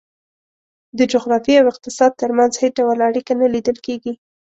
[0.97, 4.13] د جغرافیې او اقتصاد ترمنځ هېڅ ډول اړیکه نه لیدل کېږي.